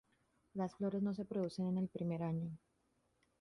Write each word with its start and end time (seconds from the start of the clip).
Las 0.55 0.73
flores 0.73 1.03
no 1.03 1.13
se 1.13 1.25
producen 1.25 1.67
en 1.67 1.77
el 1.77 1.87
primer 1.87 2.23
año. 2.23 2.57